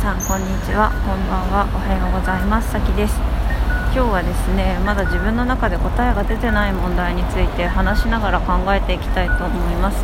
[0.00, 0.88] さんこんにちは。
[1.04, 1.68] こんばんは。
[1.68, 2.72] おはようございます。
[2.72, 3.20] さきです。
[3.92, 10.02] 今日はですねまだ自分の中で答えが出てない問題について話しながら考えていきたいと思います、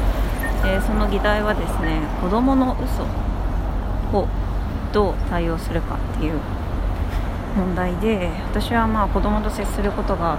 [0.69, 3.09] えー、その議題はですね子供の嘘
[4.13, 4.29] を
[4.93, 6.41] どう対応するかっていう
[7.57, 10.37] 問題で私はまあ子供と接することが、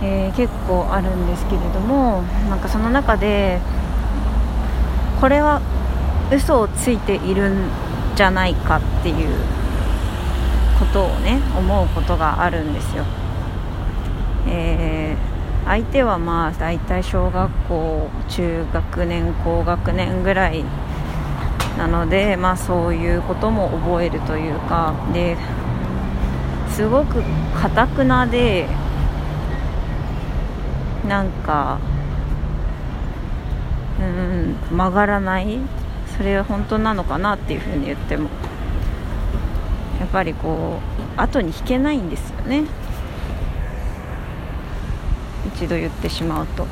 [0.00, 3.58] えー、結構あるんですけれどもなんかその中で
[5.20, 5.60] これは
[6.30, 7.87] 嘘をついているん
[8.18, 9.28] じゃないかっていう
[10.76, 13.04] ことをね思うことがあるんですよ。
[14.48, 20.64] えー、相手はまあ大体小学校中学年高学年ぐらい
[21.76, 25.36] なので、まあ、そういうことも覚えるというかで
[26.70, 27.22] すごく
[27.54, 28.66] かたくなで
[31.06, 31.78] なんか
[34.00, 35.60] うん曲がらない
[36.18, 38.28] それは本当なのかなっていうふうに言っても
[40.00, 40.80] やっぱりこ
[41.16, 42.64] う後に引けないんですよね。
[45.54, 46.66] 一度言ってしまうと。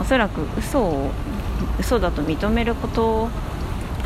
[0.00, 1.10] おそらく嘘を
[1.78, 3.28] 嘘だと認めること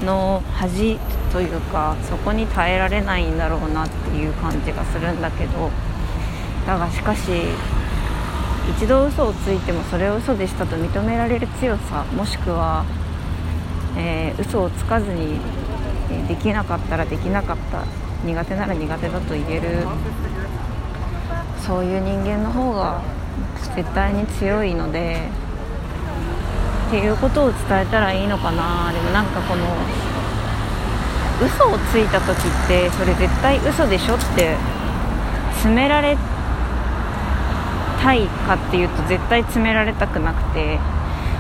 [0.05, 0.98] の恥
[1.33, 5.70] というかそこに耐えられないんだろうなっていう感じがするんだけど
[6.67, 7.30] だがしかし
[8.77, 12.84] 一度嘘をついてもそれを嘘でしたと認められる強さもしくは
[13.97, 15.39] えー、嘘をつかずに、
[16.28, 17.84] できなかったらできなかった
[18.25, 19.86] 苦手なら苦手だと言える
[21.58, 23.02] そういう人間の方が
[23.74, 25.28] 絶対に強いので
[26.89, 28.92] っていうことを伝えたらいいのかな。
[28.92, 29.64] でもなんかこの
[31.44, 34.56] 嘘をついた時ってそれ絶対嘘でしょって
[35.55, 36.17] 詰められ
[38.00, 40.78] たいかっていうと絶対詰められたくなくて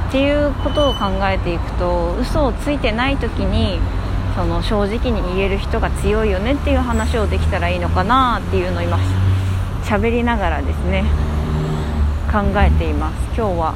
[0.08, 3.78] っていうことを考えていくと嘘をついてない時に
[4.36, 8.98] その正直に言える人が強いよねっていう話をできたらいいのかなっていうのを今
[9.82, 11.04] 喋りながらですね
[12.30, 13.14] 考えています。
[13.28, 13.74] 今日は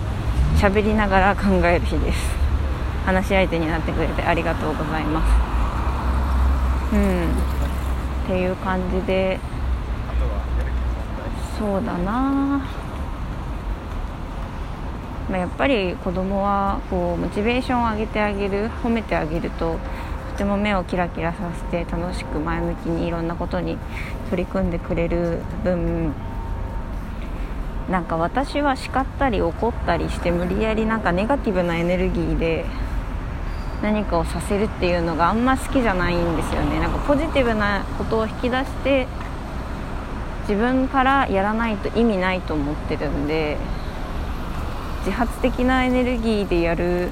[0.57, 2.19] 喋りながら考える日です。
[3.07, 5.23] 話し相手になってくれてありがとうございま
[6.93, 6.95] す。
[6.95, 7.25] うん。
[8.25, 9.41] っていう感じで
[11.59, 12.61] そうだな
[15.31, 19.79] まあ、やっぱり子供はこうモチベーションを上げてあげる褒めてあげると
[20.33, 23.79] とても目をキラキラさせて楽しく前向きにいろんなことに
[24.31, 26.13] 取り組んでくれる分
[27.89, 32.65] なんか私は叱ったり怒ったりして無理やりなんかネガティブなエネルギーで
[33.83, 36.81] 何かをさせるっていうのがあんま好きじゃないんですよね。
[36.81, 39.07] なんかポジティブなことを引き出して
[40.43, 43.57] 自分からやらないと意味ないと思ってるんで
[45.01, 47.09] 自発的なエネルギーでやる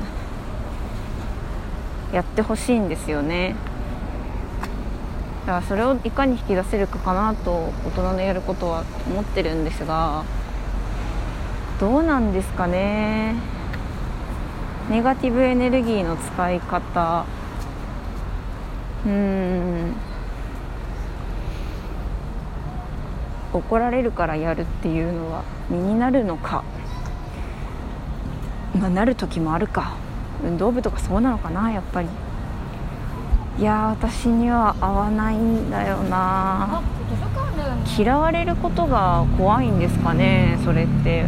[2.12, 3.54] やってほしいんですよね。
[5.47, 10.25] だからそれをいかに引き出せるかかなと大人のやることは思ってるんですが
[11.81, 13.37] どうなんですかね。
[14.91, 17.25] ネガティブエネルギーの使い方。
[19.06, 19.94] うん。
[23.53, 26.65] 怒られるからやるっていうのは身になるのか。
[28.74, 29.96] まあ、なる時もあるか。
[30.44, 32.08] 運動部とかそうなのかなやっぱり。
[33.58, 36.82] いや私には合わないんだよな。
[37.98, 41.26] 嫌われることが怖いんですかねそれって。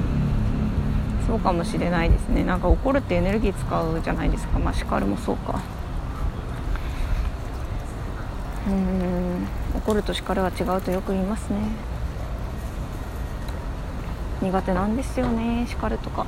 [1.27, 2.45] そうかもしれないですね。
[2.45, 4.59] なんか怒るってエネルギー使うじゃないですか。
[4.59, 5.61] まあ叱るもそうか。
[8.69, 9.47] うん。
[9.77, 11.59] 怒ると叱るは違うとよく言いますね。
[14.43, 16.25] 苦手なんですよね叱るとか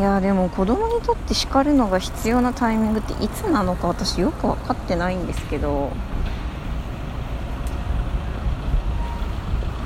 [0.00, 5.90] いやでも子供にとって叱るのが必要なタイミングっていつなのか私よく分かってないんですけど。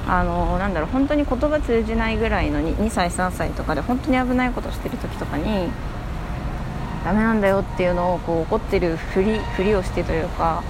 [0.06, 5.72] あのなんだろう本当に言葉通じないぐらいの 2, 2歳3歳とかで本当に危ないことしてる時とかに
[7.04, 10.62] ダメなんだよっていうのをこう怒ってるふりふりをしてというか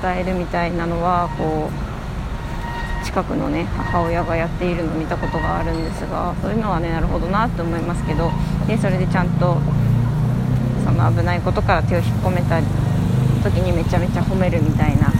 [0.00, 1.89] 伝えるみたいなのはこう
[3.04, 8.30] 近くのね母親がやっているのを見たことがあるんですがそういうのはねなるほどなと思いますけど
[8.66, 9.58] でそれでちゃんと
[10.84, 12.60] その危ないことから手を引っ込めた
[13.42, 15.12] 時にめちゃめちゃ褒めるみたいな。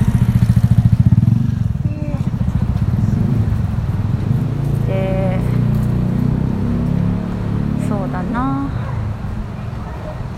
[4.86, 5.38] で
[7.88, 8.68] そうだな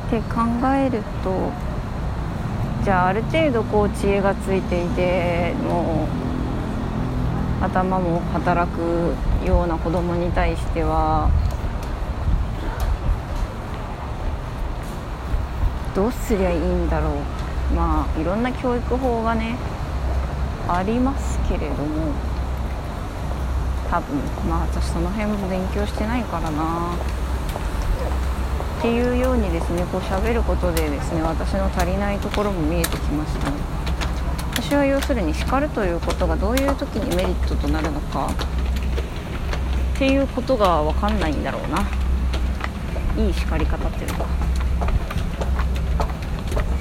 [0.07, 0.43] って考
[0.75, 1.51] えると
[2.85, 6.42] じゃあある程度こう知恵がついていてもう
[7.63, 9.15] 頭も働く
[9.47, 11.31] ような子供に対しては
[15.95, 17.13] どうすりゃいいんだろう。
[17.75, 19.57] まあいろんな教育法がね
[20.69, 22.13] ありますけれども
[23.91, 24.19] 多分
[24.49, 26.95] まあ私その辺も勉強してないからな。
[28.79, 33.49] っていうようにですねこう喋ることでですね私の足りないところも見えてきました。
[33.49, 33.57] ね
[34.63, 38.31] 私は要するに叱るということがどういう時にメリットとなるのか。
[39.95, 41.81] っていうことが分かんないんだろうな。
[43.23, 44.25] いい叱り方っていうか。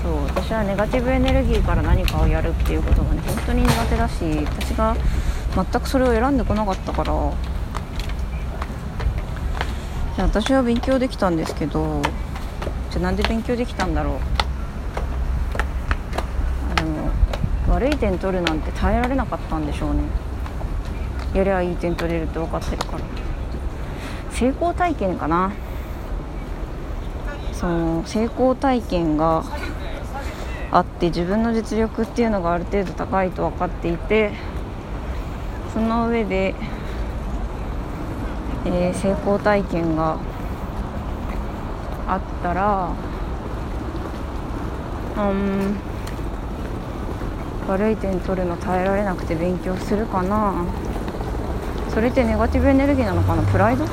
[0.04, 4.96] そう私はネガティブエネルギーから何かをやるっていうことがね本当に苦手だし私が
[5.56, 7.14] 全くそれを選んでこなかったから。
[10.18, 12.02] 私は勉強できたんですけど
[12.92, 14.16] じゃあなんで勉強できたんだろう。
[16.72, 17.10] あでも
[17.72, 20.02] 悪い点取るなんて耐えられなかったんでしょうね。
[21.34, 23.00] やりゃいい点取れるって分かってるから。
[24.32, 25.54] 成功体験かな。
[27.54, 29.44] その成功体験が
[30.72, 34.32] あって自分の実力っていうのがある程度高いと分かっていて
[35.74, 36.56] その上で、
[38.66, 40.18] えー、成功体験が
[42.08, 42.96] あったら
[45.18, 45.91] うん
[47.68, 50.66] 悪い点取るの耐えられなくて勉強するかな。
[51.94, 53.44] それってネガティブエネルギーなのかな？
[53.44, 53.86] プライド？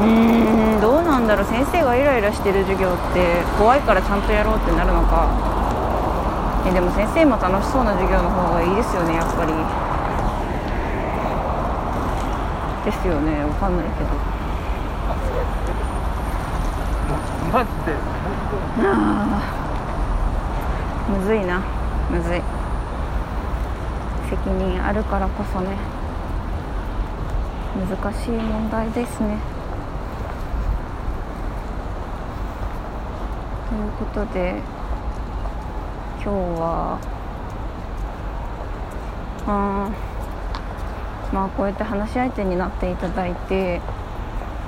[0.00, 1.44] うんどうなんだろう？
[1.46, 5.28] 先生がイライラしてる授業って怖いからちゃんとやろうってなるのか。
[6.66, 9.52] えでも先生も楽しそうな授業の方がいいですよねやっぱり。
[12.90, 13.44] ですよね。
[13.44, 14.39] わかんないけど。
[17.52, 17.96] マジで
[18.78, 19.56] あ
[21.08, 21.60] むずいな。
[22.08, 22.42] むずい。
[24.30, 25.76] 責任あるからこそね。
[27.74, 29.38] 難しい問題ですね。
[33.68, 34.62] ということで
[36.22, 36.30] 今日
[36.60, 36.98] は
[39.48, 39.90] あ
[41.32, 43.80] まあこうやって話し相手になっていただいて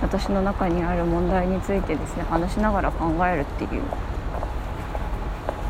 [0.03, 3.83] 私の中にある問題についてですね話しながら考えるっていう。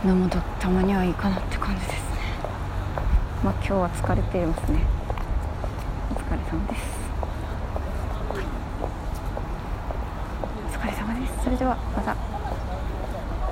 [0.05, 1.99] のもたまにはいいかなって感じですね。
[3.45, 4.81] まあ今日は疲れていますね。
[6.11, 6.83] お疲れ様です、
[10.67, 11.45] お疲れ様です。
[11.45, 12.17] それではまた。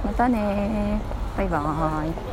[0.04, 1.00] またね
[1.36, 2.29] バイバーイ